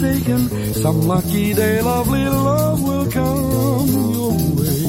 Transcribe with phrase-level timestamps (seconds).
[0.00, 4.80] Some lucky day, lovely love will come your way.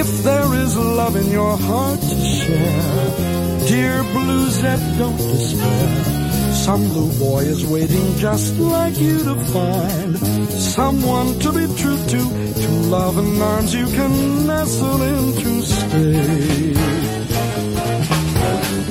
[0.00, 6.54] If there is love in your heart to share, dear Bluesette, don't despair.
[6.54, 10.18] Some blue boy is waiting just like you to find
[10.48, 12.20] someone to be true to,
[12.62, 16.72] to love and arms you can nestle in to stay.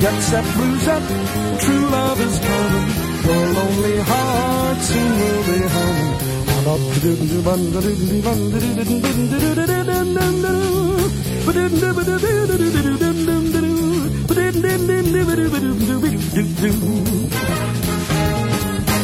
[0.00, 2.95] Get set, Bluesette, true love is coming
[3.26, 5.56] your lonely heart soon will be.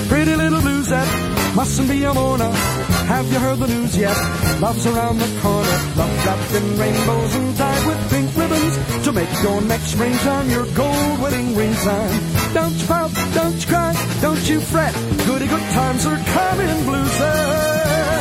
[0.09, 2.82] Pretty little bluesette, mustn't be a mourner.
[3.07, 4.17] Have you heard the news yet?
[4.61, 5.77] Love's around the corner.
[5.97, 10.67] Love wrapped in rainbows and tied with pink ribbons to make your next springtime your
[10.75, 12.21] gold wedding ring time.
[12.55, 14.95] Don't you pout, don't you cry, don't you fret.
[15.27, 18.12] Goody good times are coming, blues.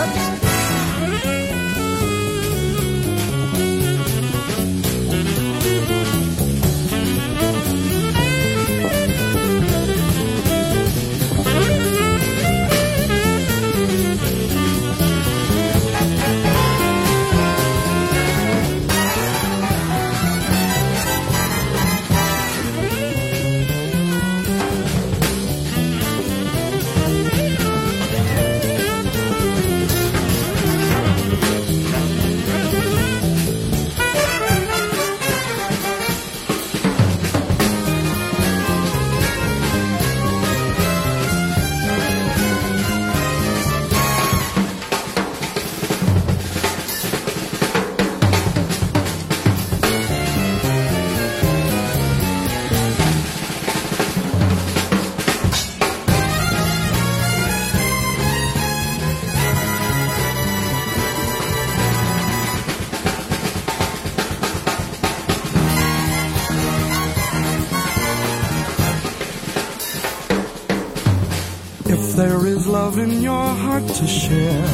[74.01, 74.65] To share.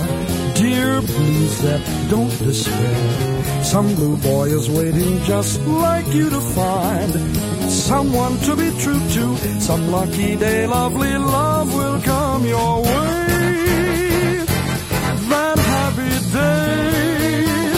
[0.55, 3.61] Dear Bluesette don't despair.
[3.61, 7.11] Some blue boy is waiting just like you to find
[7.69, 9.25] someone to be true to.
[9.59, 14.45] Some lucky day, lovely love will come your way.
[15.27, 17.73] That happy day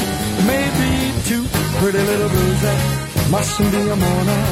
[0.46, 0.94] may be
[1.30, 1.46] too
[1.80, 2.62] pretty little blues
[3.32, 4.44] mustn't be a mourner.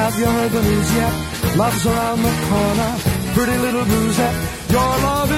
[0.00, 1.14] Have you heard the news yet?
[1.58, 2.90] Love's around the corner.
[3.34, 4.18] Pretty little blues
[4.70, 5.37] your love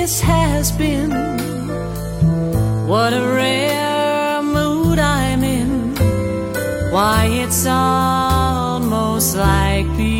[0.00, 1.10] This has been.
[2.88, 5.94] What a rare mood I'm in.
[6.90, 10.19] Why, it's almost like being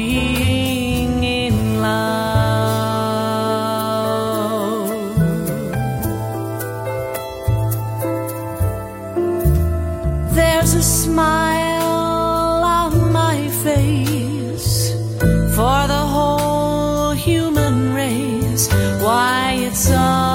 [19.88, 20.29] why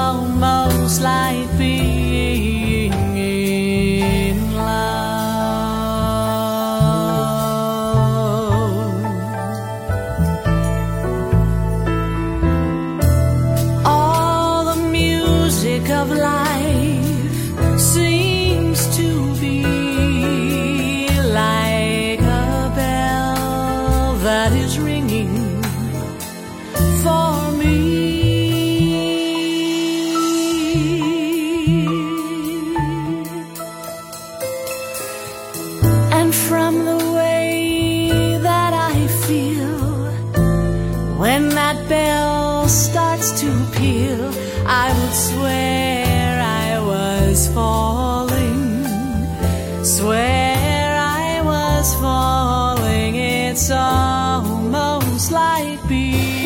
[51.94, 53.14] falling.
[53.16, 56.45] It's almost like being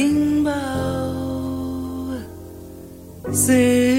[0.00, 1.12] Rainbow,
[3.32, 3.89] sing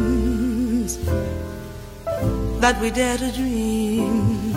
[2.60, 4.54] that we dare to dream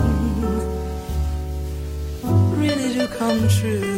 [2.60, 3.96] really do come true.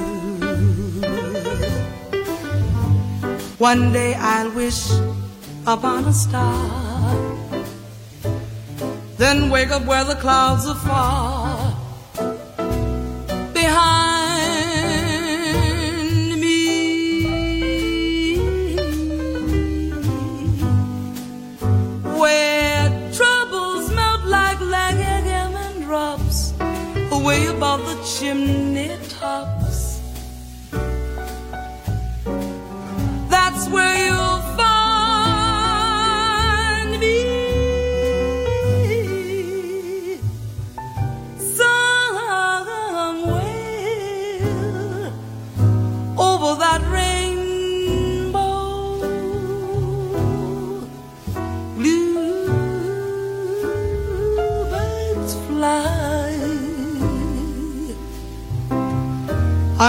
[3.59, 4.91] One day I'll wish
[5.67, 7.15] upon a star,
[9.17, 11.38] then wake up where the clouds are far
[27.29, 29.68] away above the chimney tops.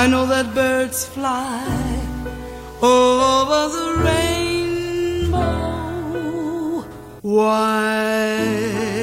[0.01, 1.61] I know that birds fly
[2.81, 5.39] over the rainbow.
[7.21, 8.98] Why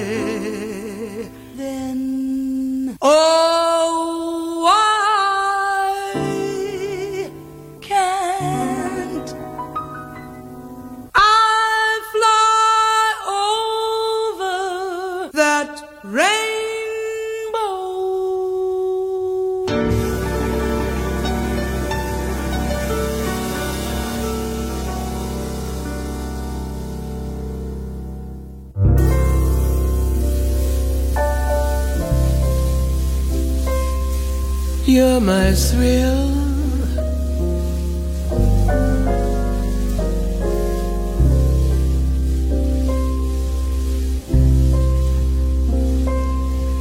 [35.21, 36.29] My thrill.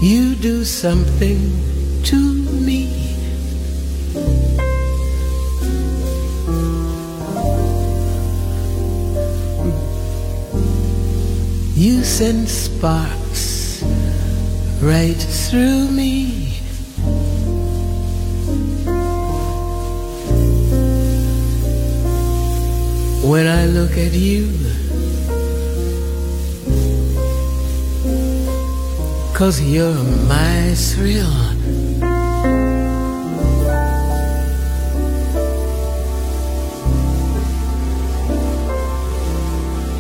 [0.02, 1.40] You do something
[2.04, 2.16] to
[2.60, 2.92] me.
[11.74, 13.82] You send sparks
[14.82, 16.45] right through me.
[23.26, 24.52] When I look at you,
[29.34, 31.34] cause you're my thrill.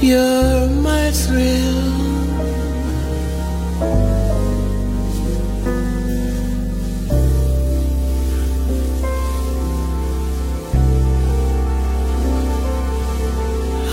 [0.01, 2.04] You're my thrill.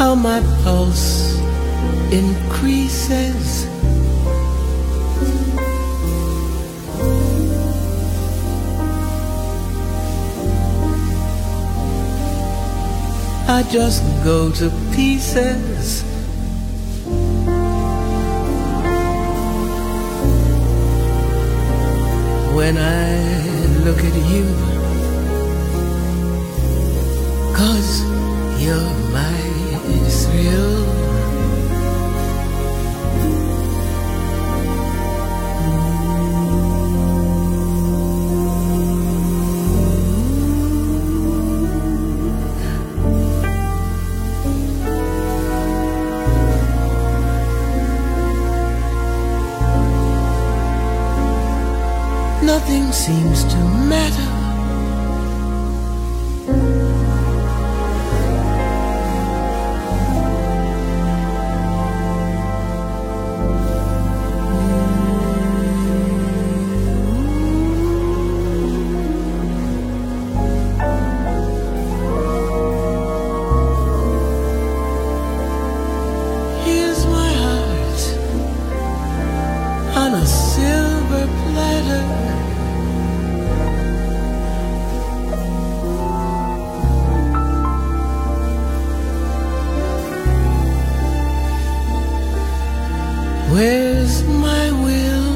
[0.02, 1.38] How my pulse
[2.10, 3.68] increases.
[13.46, 16.02] I just go to pieces.
[22.56, 23.06] When I
[23.84, 24.46] look at you,
[27.54, 28.02] cause
[28.60, 29.41] you're my.
[52.42, 53.56] Nothing seems to
[53.88, 54.31] matter.
[93.52, 95.34] Where's my will?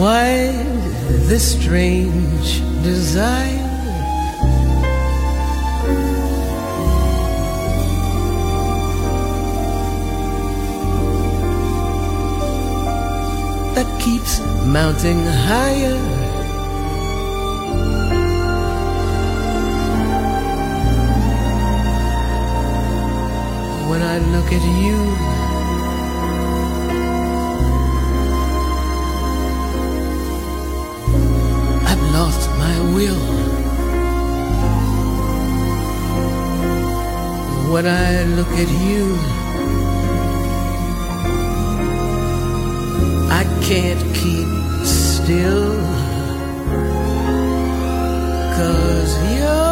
[0.00, 0.52] Why
[1.28, 3.68] this strange desire?
[13.74, 16.21] That keeps mounting higher.
[23.92, 24.98] When I look at you,
[31.90, 33.22] I've lost my will.
[37.70, 39.04] When I look at you,
[43.30, 44.48] I can't keep
[44.86, 45.76] still.
[48.56, 49.71] Cause you're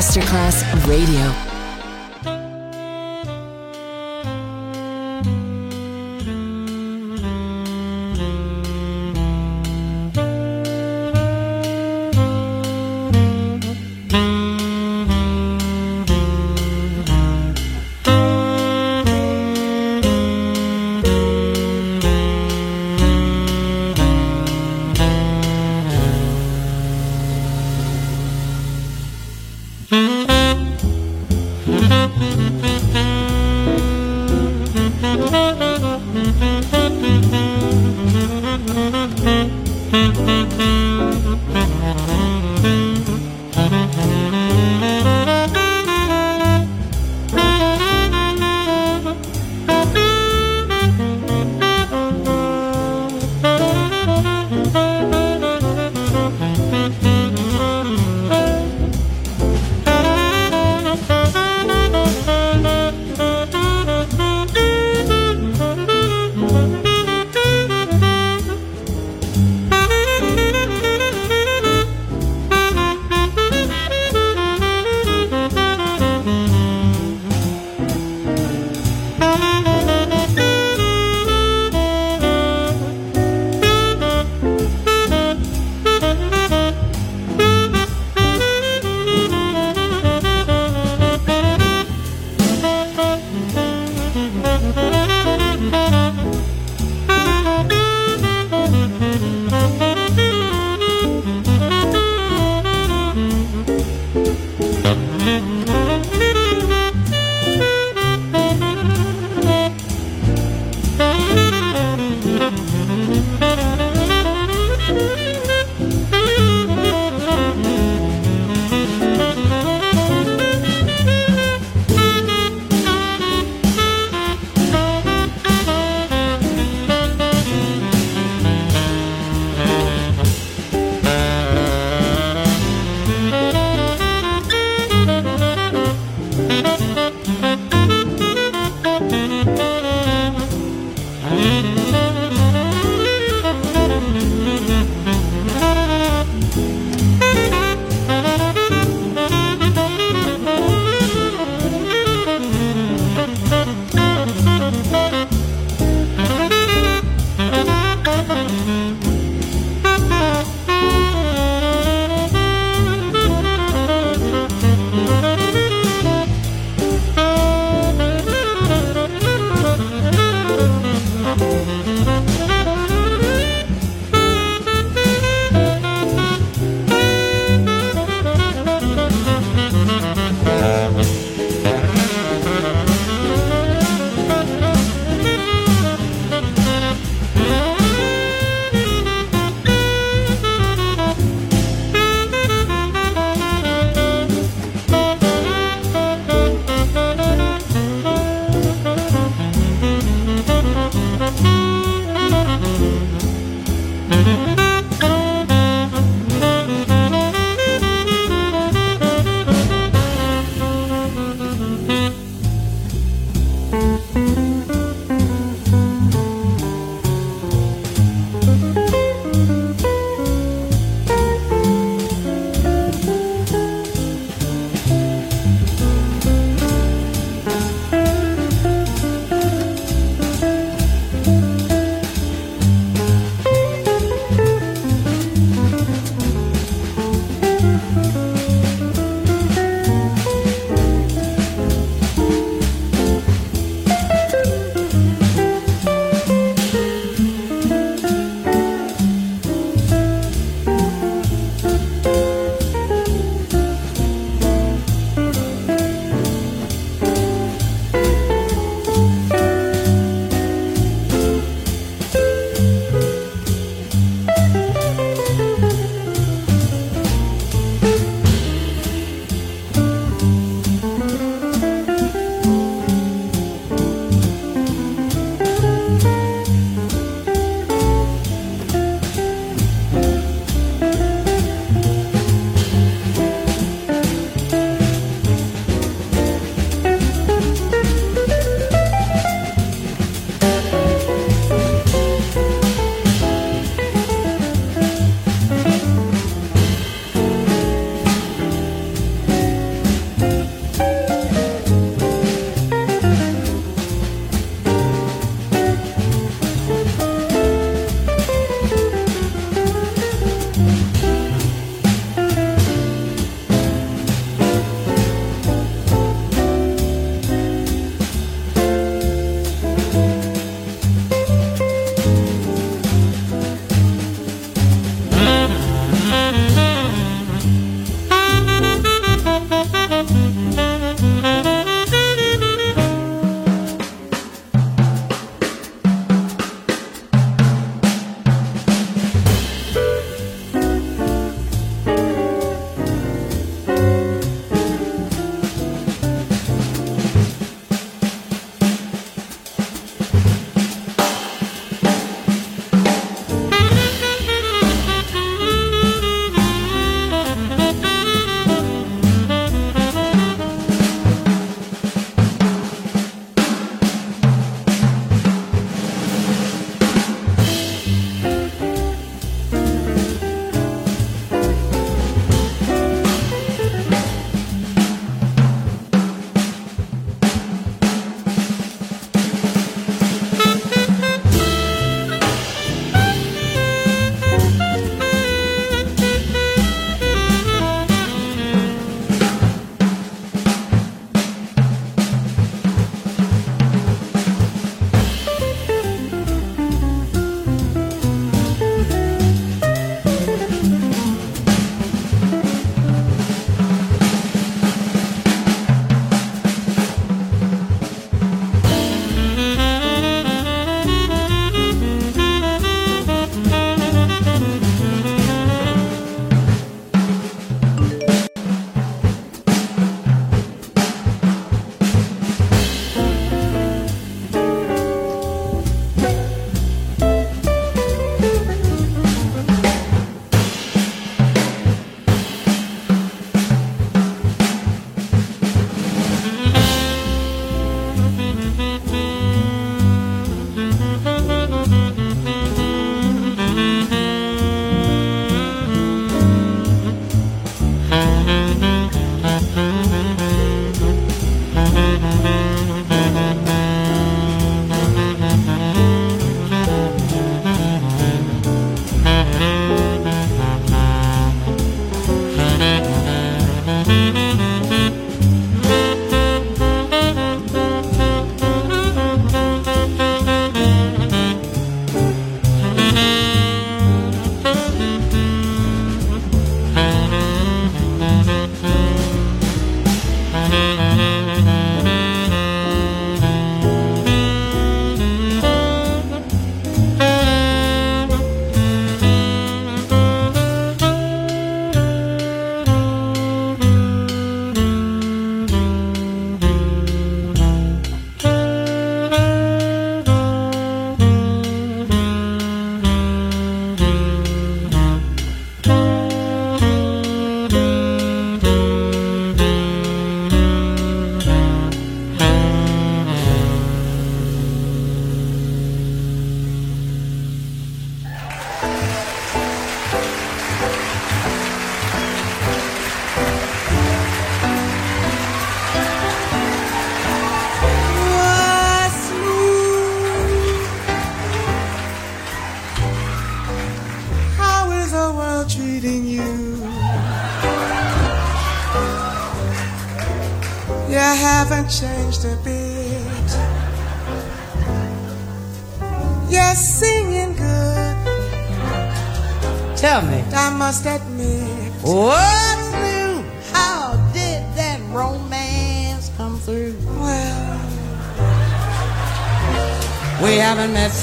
[0.00, 1.39] Masterclass Radio.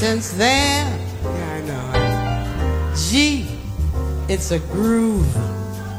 [0.08, 0.88] since then.
[1.22, 2.95] Yeah, I know.
[2.95, 3.45] Gee,
[4.30, 5.34] it's a groove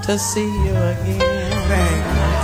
[0.05, 1.53] to see you again.
[1.69, 2.38] Thank you.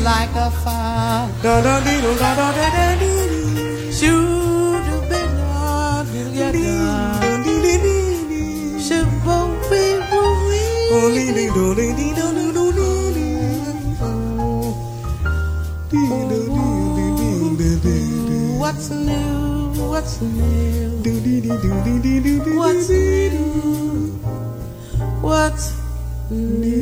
[0.00, 1.28] like a fire.
[1.42, 3.22] Da da dee da da da da dee.
[4.82, 7.22] A bit on together.
[8.86, 9.82] Shiver we
[11.54, 13.22] do do do do.
[18.58, 19.72] What's new?
[19.90, 21.02] What's new?
[22.56, 23.42] What's new?
[25.22, 25.66] What's
[26.30, 26.81] new?